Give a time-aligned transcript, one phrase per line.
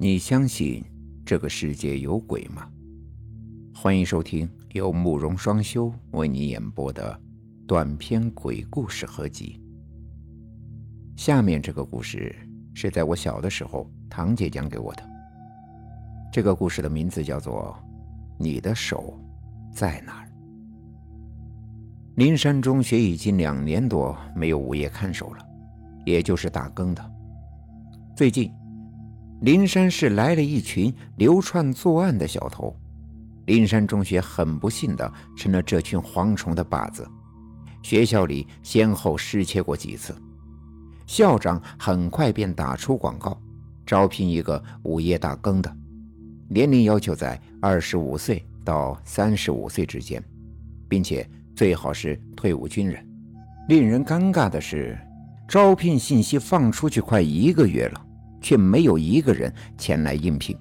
[0.00, 0.84] 你相信
[1.26, 2.70] 这个世界有鬼吗？
[3.74, 7.20] 欢迎收听由慕容双修为你演播的
[7.66, 9.60] 短篇鬼故事合集。
[11.16, 12.32] 下面这个故事
[12.74, 15.02] 是在我小的时候堂姐讲给我的。
[16.32, 17.76] 这个故事的名字叫做
[18.38, 19.18] 《你的手
[19.72, 20.26] 在哪儿》。
[22.14, 25.44] 灵山中学已经两年多没有午夜看守了，
[26.06, 27.12] 也就是打更的。
[28.14, 28.48] 最近。
[29.40, 32.74] 灵山市来了一群流窜作案的小偷，
[33.46, 37.08] 灵山中学很不幸的成了这群蝗虫的靶子，
[37.80, 40.12] 学校里先后失窃过几次。
[41.06, 43.40] 校长很快便打出广告，
[43.86, 45.72] 招聘一个午夜打更的，
[46.48, 50.20] 年龄要求在二十五岁到三十五岁之间，
[50.88, 51.24] 并且
[51.54, 53.06] 最好是退伍军人。
[53.68, 54.98] 令人尴尬的是，
[55.46, 58.04] 招聘信息放出去快一个月了。
[58.40, 60.56] 却没有一个人前来应聘，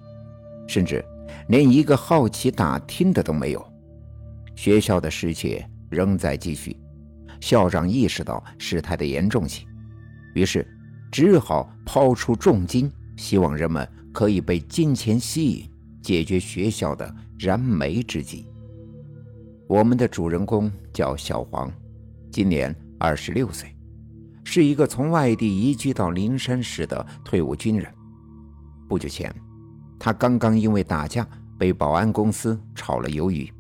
[0.68, 1.04] 甚至
[1.50, 3.74] 连一个好奇打听的都没有。
[4.56, 6.76] 学校的失窃仍在继续，
[7.40, 9.68] 校长意识到事态的严重性，
[10.34, 10.68] 于是
[11.12, 15.70] 只好抛出重金，希望人们可以被金钱吸引，
[16.02, 18.48] 解决学校的燃眉之急。
[19.68, 21.72] 我们的主人公叫小黄，
[22.32, 23.77] 今年二十六岁。
[24.50, 27.94] 是一个从外地移居到灵山市的退伍军人。
[28.88, 29.30] 不久前，
[30.00, 33.52] 他刚刚因为打架被保安公司炒了鱿鱼。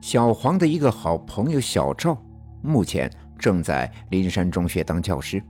[0.00, 2.16] 小黄的一个好朋友小赵，
[2.62, 5.40] 目前正在灵山中学当教师。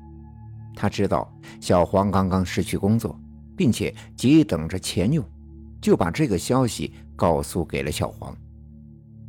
[0.75, 3.17] 他知道小黄刚刚失去工作，
[3.57, 5.25] 并且急等着钱用，
[5.81, 8.37] 就把这个消息告诉给了小黄。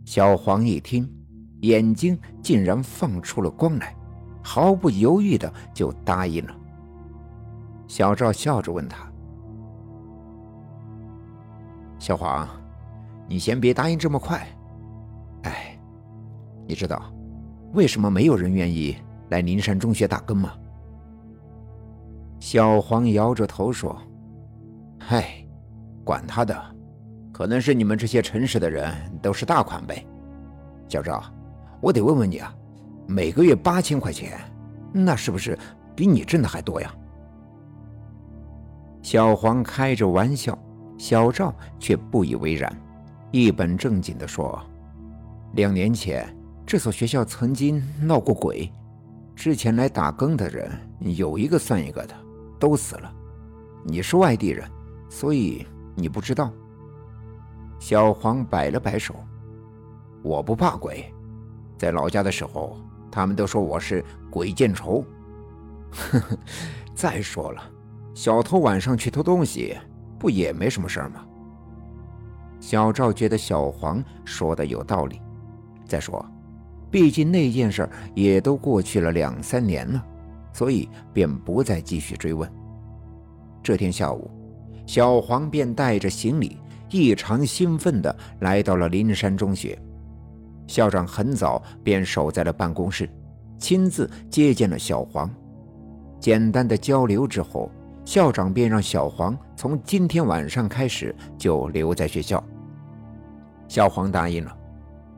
[0.03, 1.07] 小黄一听，
[1.61, 3.95] 眼睛竟然放出了光来。
[4.43, 6.53] 毫不犹豫的就答应了。
[7.87, 9.09] 小赵笑着问他
[11.97, 12.47] ：“小黄，
[13.27, 14.45] 你先别答应这么快。
[15.43, 15.79] 哎，
[16.67, 17.01] 你知道
[17.73, 18.97] 为什么没有人愿意
[19.29, 20.51] 来灵山中学打工吗？”
[22.39, 23.97] 小黄摇着头说
[24.99, 25.45] ：“嗨，
[26.03, 26.61] 管他的，
[27.31, 30.05] 可能是你们这些城市的人都是大款呗。”
[30.89, 31.23] 小赵，
[31.79, 32.53] 我得问问你啊。
[33.05, 34.39] 每个月八千块钱，
[34.91, 35.57] 那是不是
[35.95, 36.93] 比你挣的还多呀？
[39.01, 40.57] 小黄开着玩笑，
[40.97, 42.73] 小赵却不以为然，
[43.31, 44.57] 一本正经地说
[45.53, 46.25] ：“两年前
[46.65, 48.71] 这所学校曾经闹过鬼，
[49.35, 52.15] 之前来打更的人有一个算一个的，
[52.57, 53.13] 都死了。
[53.83, 54.65] 你是外地人，
[55.09, 56.49] 所以你不知道。”
[57.77, 59.13] 小黄摆了摆手
[60.23, 61.13] ：“我不怕鬼，
[61.77, 62.77] 在老家的时候。”
[63.13, 65.05] 他们都说我是鬼见愁。
[65.91, 66.37] 呵呵，
[66.95, 67.61] 再说了，
[68.15, 69.77] 小偷晚上去偷东西，
[70.17, 71.23] 不也没什么事儿吗？
[72.59, 75.21] 小赵觉得小黄说的有道理。
[75.85, 76.25] 再说，
[76.89, 80.03] 毕竟那件事也都过去了两三年了，
[80.51, 82.51] 所以便不再继续追问。
[83.61, 84.31] 这天下午，
[84.87, 86.57] 小黄便带着行李，
[86.89, 89.77] 异常兴奋地来到了灵山中学。
[90.67, 93.09] 校长很早便守在了办公室，
[93.57, 95.29] 亲自接见了小黄。
[96.19, 97.69] 简单的交流之后，
[98.05, 102.43] 校长便让小黄从今天晚上开始就留在学校。
[103.67, 104.57] 小黄答应了。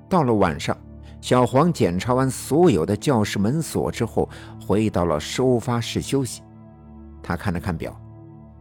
[0.07, 0.77] 到了晚上，
[1.19, 4.29] 小黄检查完所有的教室门锁之后，
[4.65, 6.41] 回到了收发室休息。
[7.23, 7.95] 他看了看表，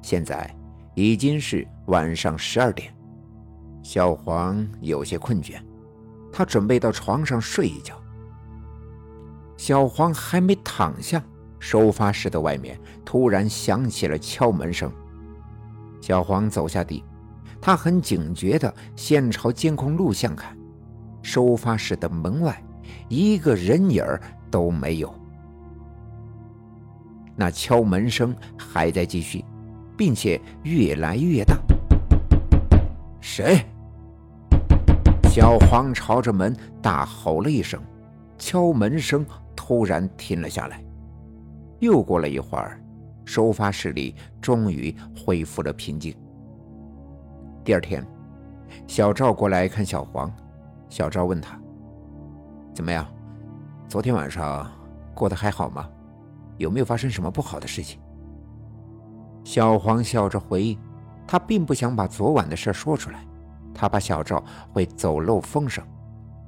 [0.00, 0.50] 现在
[0.94, 2.92] 已经是晚上十二点。
[3.82, 5.56] 小黄有些困倦。
[6.36, 7.94] 他准备到床上睡一觉。
[9.56, 11.22] 小黄还没躺下，
[11.60, 14.92] 收发室的外面突然响起了敲门声。
[16.00, 17.04] 小黄走下地，
[17.60, 20.58] 他很警觉地先朝监控录像看，
[21.22, 22.60] 收发室的门外
[23.08, 24.04] 一个人影
[24.50, 25.14] 都没有。
[27.36, 29.44] 那敲门声还在继续，
[29.96, 31.56] 并且越来越大。
[33.20, 33.64] 谁？
[35.34, 37.82] 小黄朝着门大吼了一声，
[38.38, 39.26] 敲门声
[39.56, 40.80] 突然停了下来。
[41.80, 42.80] 又过了一会儿，
[43.24, 46.16] 收发室里终于恢复了平静。
[47.64, 48.06] 第二天，
[48.86, 50.32] 小赵过来看小黄，
[50.88, 51.60] 小赵问他
[52.72, 53.04] ：“怎么样？
[53.88, 54.70] 昨天晚上
[55.16, 55.90] 过得还好吗？
[56.58, 58.00] 有没有发生什么不好的事情？”
[59.42, 60.78] 小黄笑着回应
[61.26, 63.18] ：“他并不想把昨晚的事说出来。”
[63.74, 64.42] 他怕小赵
[64.72, 65.84] 会走漏风声，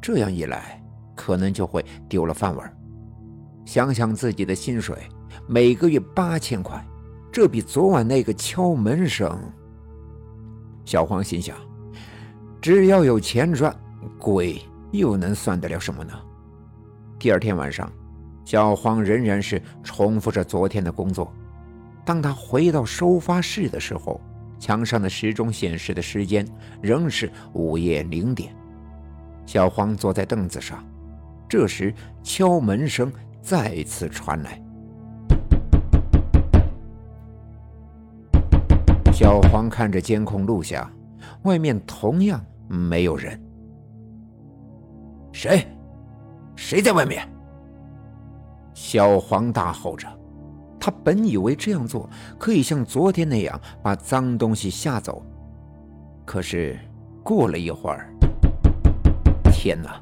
[0.01, 0.81] 这样一来，
[1.15, 2.73] 可能就会丢了饭碗。
[3.65, 4.97] 想想自己的薪水，
[5.49, 6.81] 每个月八千块，
[7.33, 9.37] 这比昨晚那个敲门声
[10.85, 11.57] 小黄心想：
[12.61, 13.75] 只要有钱赚，
[14.19, 14.63] 鬼
[14.93, 16.13] 又能算得了什么呢？
[17.19, 17.91] 第二天晚上，
[18.45, 21.33] 小黄仍然是重复着昨天的工作。
[22.05, 24.21] 当他回到收发室的时候，
[24.59, 26.47] 墙上的时钟显示的时间
[26.83, 28.55] 仍是午夜零点。
[29.45, 30.85] 小黄坐在凳子上，
[31.49, 34.61] 这时敲门声再次传来。
[39.13, 40.91] 小黄看着监控录像，
[41.43, 43.41] 外面同样没有人。
[45.33, 45.67] 谁？
[46.57, 47.29] 谁在外面？
[48.75, 50.09] 小黄大吼着。
[50.87, 55.21] 他本以为这样做可以像昨天那样把脏东西吓走，
[56.25, 56.79] 可是
[57.25, 58.09] 过了一会儿，
[59.51, 60.01] 天哪，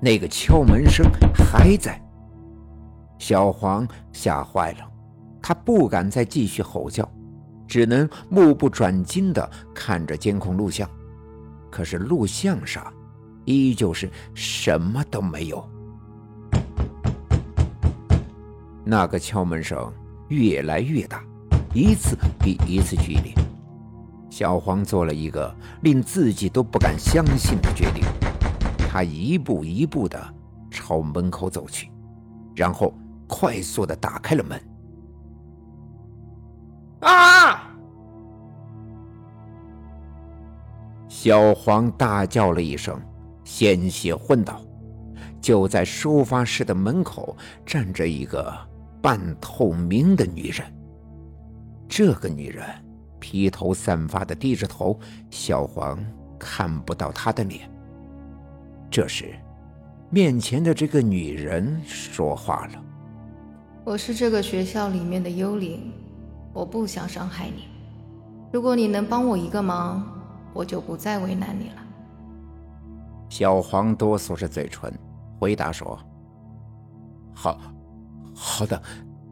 [0.00, 2.02] 那个敲门声还在。
[3.18, 4.78] 小黄吓坏了，
[5.40, 7.08] 他不敢再继续吼叫，
[7.68, 10.90] 只能目不转睛地看着监控录像。
[11.70, 12.92] 可是录像上
[13.44, 15.64] 依旧是什么都没有。
[18.84, 19.92] 那个敲门声
[20.30, 21.24] 越来越大，
[21.74, 23.34] 一次比一次剧烈。
[24.30, 28.04] 小黄做了一个令自己都不敢相信的决定，
[28.78, 30.34] 他一步一步地
[30.70, 31.90] 朝门口走去，
[32.54, 32.94] 然后
[33.26, 34.60] 快速地打开了门。
[37.00, 37.68] 啊！
[41.08, 42.96] 小黄大叫了一声，
[43.42, 44.62] 鲜血昏倒。
[45.40, 47.36] 就在收发室的门口
[47.66, 48.69] 站着一个。
[49.02, 50.66] 半透明的女人，
[51.88, 52.64] 这个女人
[53.18, 54.98] 披头散发的低着头，
[55.30, 55.98] 小黄
[56.38, 57.70] 看不到她的脸。
[58.90, 59.34] 这时，
[60.10, 62.84] 面前的这个女人说话了
[63.84, 65.92] ：“我是这个学校里面的幽灵，
[66.52, 67.68] 我不想伤害你。
[68.52, 70.06] 如果你能帮我一个忙，
[70.52, 71.82] 我就不再为难你了。”
[73.30, 74.92] 小黄哆嗦着嘴唇，
[75.38, 75.98] 回答说
[77.32, 77.58] ：“好。”
[78.42, 78.82] 好的，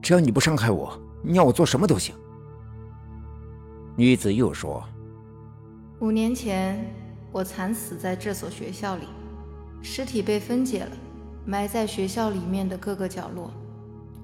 [0.03, 2.15] 只要你不伤害我，你要我做什么都行。
[3.97, 4.85] 女子又说
[6.01, 6.95] ：“五年前，
[7.33, 9.07] 我惨死在这所学校里，
[9.81, 10.93] 尸体被分解了，
[11.47, 13.51] 埋在学校里面的各个角落。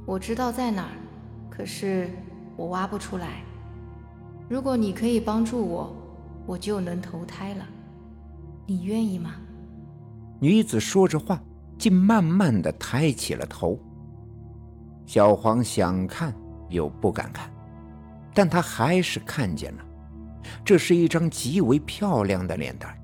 [0.04, 0.96] 我知道在哪儿，
[1.48, 2.10] 可是
[2.54, 3.42] 我挖不出来。
[4.50, 5.96] 如果你可以帮助我，
[6.44, 7.66] 我就能投胎了。
[8.66, 9.36] 你愿意吗？”
[10.40, 11.42] 女子说着话，
[11.78, 13.80] 竟慢慢的抬起了头。
[15.06, 16.34] 小黄想看
[16.68, 17.50] 又不敢看，
[18.32, 19.84] 但他还是看见了。
[20.64, 22.96] 这是一张极为漂亮的脸蛋，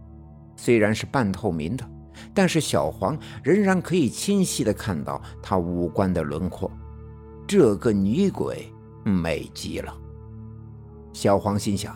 [0.57, 1.89] 虽然是半透明的，
[2.35, 6.71] 但是小黄仍然可以清晰的看到她五官的轮廓。
[7.47, 8.73] 这个女鬼
[9.05, 9.95] 美极了。
[11.13, 11.95] 小黄心想，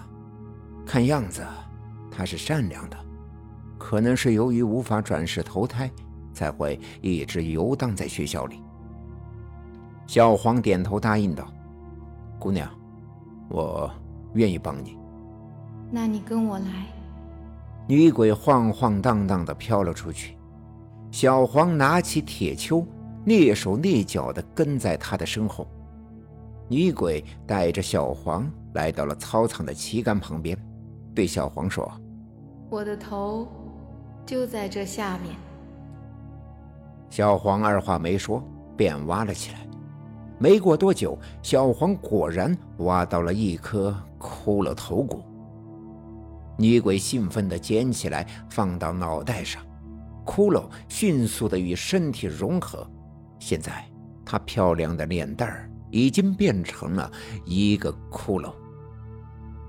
[0.87, 1.43] 看样子
[2.11, 2.97] 她是善良的，
[3.79, 5.91] 可能是由于无法转世投胎，
[6.33, 8.63] 才会一直游荡在学校里。
[10.07, 11.47] 小黄点头答应道
[12.39, 12.69] ：“姑娘，
[13.49, 13.91] 我
[14.35, 14.99] 愿意帮你。
[15.91, 16.87] 那你跟我来。”
[17.87, 20.37] 女鬼晃晃荡荡地飘了出去。
[21.11, 22.85] 小黄拿起铁锹，
[23.25, 25.67] 蹑手蹑脚地跟在他的身后。
[26.69, 30.59] 女鬼带着小黄来到了操场的旗杆旁边，
[31.15, 31.91] 对小黄说
[32.71, 33.47] ：“我的头
[34.25, 35.37] 就在这下面。”
[37.11, 38.43] 小黄二话没说，
[38.77, 39.59] 便挖了起来。
[40.39, 45.23] 没过多久，小黄果然挖到了一颗骷髅头骨。
[46.59, 49.63] 女鬼兴奋地捡起来，放到脑袋上，
[50.25, 52.87] 骷髅迅速地与身体融合。
[53.39, 53.85] 现在，
[54.25, 57.11] 她漂亮的脸蛋儿已经变成了
[57.45, 58.53] 一个骷髅，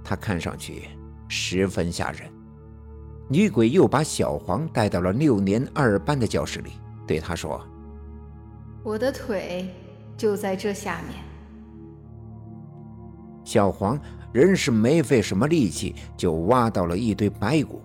[0.03, 0.89] 她看上去
[1.27, 2.29] 十分吓人。
[3.27, 6.73] 女鬼又把小黄带到了六年二班的教室里，
[7.07, 7.59] 对他说
[8.83, 9.67] ：“我的腿。”
[10.17, 11.23] 就在这下面，
[13.43, 13.99] 小黄
[14.33, 17.81] 仍是没费什么力气就挖到了一堆白骨。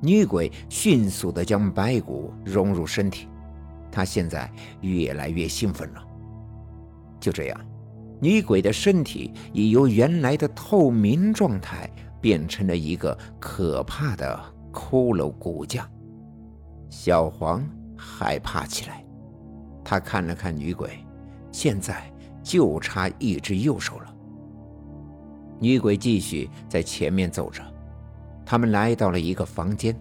[0.00, 3.28] 女鬼迅速地将白骨融入身体，
[3.90, 4.50] 她现在
[4.82, 6.02] 越来越兴奋了。
[7.18, 7.60] 就这样，
[8.20, 14.38] 女鬼的身体已由原来的透明状态变成了一个可怕的
[14.72, 15.88] 骷髅骨架。
[16.90, 19.04] 小黄害怕起来，
[19.82, 20.90] 他看了看女鬼。
[21.56, 24.14] 现在就差一只右手了。
[25.58, 27.62] 女鬼继续在前面走着，
[28.44, 29.98] 他们来到了一个房间。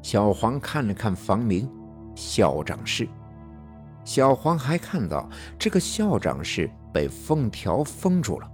[0.00, 1.70] 小黄看了看房名
[2.16, 3.06] “校长室”，
[4.06, 8.50] 小黄还看到这个校长室被封条封住了。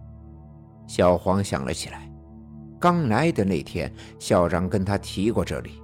[0.88, 2.10] 小黄想了起来，
[2.80, 5.80] 刚来的那天，校长跟他提过这里，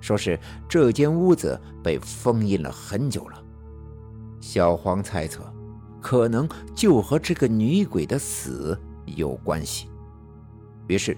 [0.00, 0.36] 说是
[0.68, 3.40] 这间屋子被封印了很久了。
[4.40, 5.44] 小黄猜测，
[6.00, 9.88] 可能就和这个女鬼的死有关系。
[10.88, 11.16] 于是，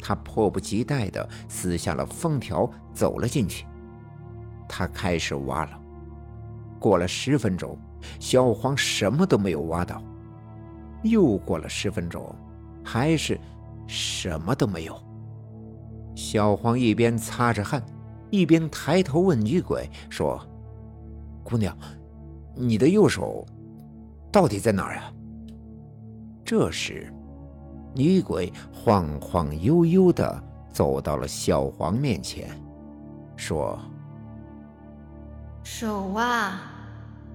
[0.00, 3.66] 他迫不及待地撕下了封条，走了进去。
[4.68, 5.78] 他开始挖了。
[6.80, 7.78] 过了十分钟，
[8.18, 10.02] 小黄什么都没有挖到。
[11.04, 12.34] 又过了十分钟，
[12.84, 13.38] 还是
[13.86, 15.00] 什么都没有。
[16.14, 17.80] 小黄一边擦着汗，
[18.30, 20.40] 一边抬头问女鬼说
[21.44, 21.76] ：“姑娘，
[22.56, 23.46] 你的右手
[24.32, 25.12] 到底在哪儿呀？”
[26.44, 27.12] 这时，
[27.94, 32.50] 女鬼晃晃悠悠的走到了小黄面前，
[33.36, 33.78] 说
[35.62, 36.62] ：“手啊，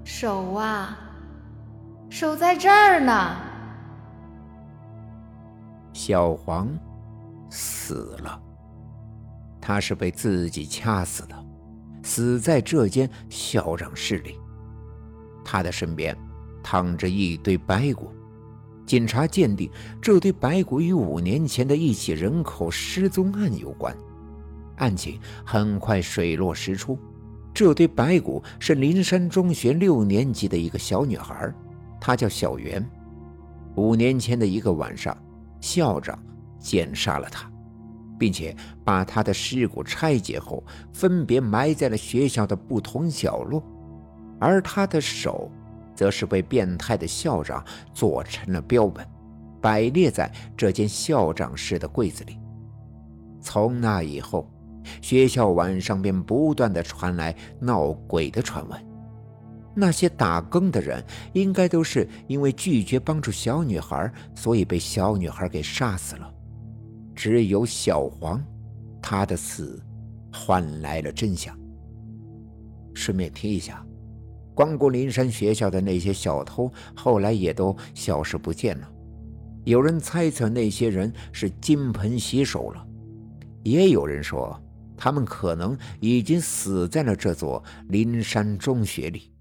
[0.03, 0.97] 手啊，
[2.09, 3.37] 手在这儿呢。”
[5.93, 6.69] 小黄
[7.49, 8.39] 死了，
[9.59, 11.35] 他是被自己掐死的，
[12.03, 14.37] 死在这间校长室里。
[15.43, 16.15] 他的身边
[16.69, 18.11] 躺着一堆白骨，
[18.85, 19.71] 警察鉴定
[20.01, 23.95] 这堆白骨与五年前的一起人口失踪案有关。
[24.75, 26.99] 案情很快水落石出，
[27.53, 31.49] 这堆白骨是灵山中学六年级的一个小女孩，
[32.01, 32.85] 她叫小圆。
[33.77, 35.17] 五年前的一个晚上。
[35.61, 36.21] 校长
[36.59, 37.49] 奸杀了她，
[38.19, 43.63] 并且把她的尸骨拆解后，分别埋在了学校的不同角落，
[44.37, 45.49] 而她的手，
[45.97, 49.05] 则是被变态的校长做成了标本，
[49.59, 52.39] 摆列在这间校长室的柜子里。
[53.41, 54.47] 从那以后，
[55.01, 58.79] 学校晚上便不断的传来闹鬼的传闻。
[59.73, 66.33] 那些打更的人，应该都是因为拒绝帮助小女孩，所以被小女孩给杀死了。
[67.15, 68.43] 只有小黄，
[69.01, 69.83] 他的死
[70.31, 71.57] 换来了真相。
[72.93, 73.85] 顺便提一下，
[74.57, 78.89] 光顾林山学校的那些小偷，后来也都消失不见了。
[79.65, 82.83] 有人猜测那些人是金盆洗手了，
[83.61, 84.59] 也有人说
[84.97, 89.31] 他们可能已经死在了这座林山中学里。